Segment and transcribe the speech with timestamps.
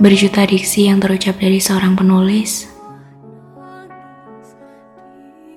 [0.00, 2.64] Berjuta diksi yang terucap dari seorang penulis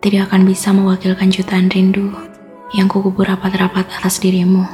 [0.00, 2.08] tidak akan bisa mewakilkan jutaan rindu
[2.72, 4.64] yang kukubur rapat-rapat atas dirimu.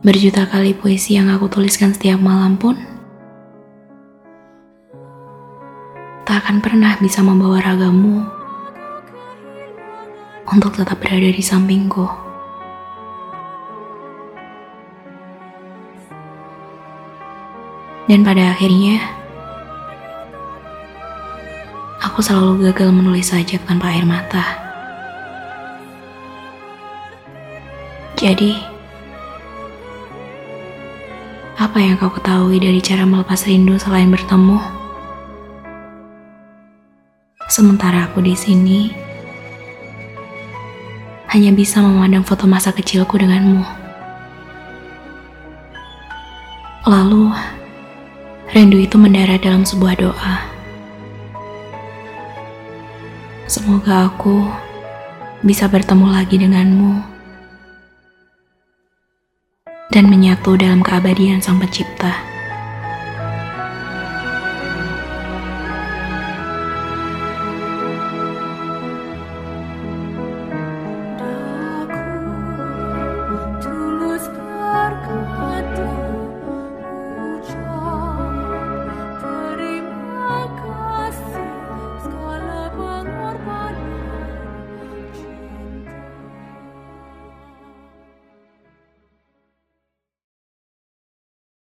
[0.00, 2.80] Berjuta kali puisi yang aku tuliskan setiap malam pun
[6.24, 8.24] tak akan pernah bisa membawa ragamu
[10.48, 12.25] untuk tetap berada di sampingku.
[18.06, 19.02] Dan pada akhirnya,
[21.98, 24.46] aku selalu gagal menulis sajak tanpa air mata.
[28.14, 28.54] Jadi,
[31.58, 34.62] apa yang kau ketahui dari cara melepas rindu selain bertemu?
[37.50, 38.94] Sementara aku di sini
[41.34, 43.66] hanya bisa memandang foto masa kecilku denganmu.
[46.86, 47.34] Lalu,
[48.54, 50.34] Rindu itu mendarat dalam sebuah doa.
[53.50, 54.46] Semoga aku
[55.42, 56.94] bisa bertemu lagi denganmu
[59.90, 62.35] dan menyatu dalam keabadian Sang Pencipta.